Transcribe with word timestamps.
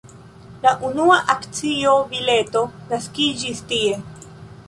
La 0.67 0.71
unua 0.87 1.17
akcio-bileto 1.33 2.65
naskiĝis 2.93 3.61
tie. 3.73 4.03